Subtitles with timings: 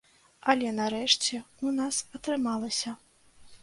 [0.53, 3.01] Але нарэшце ў нас атрымалася.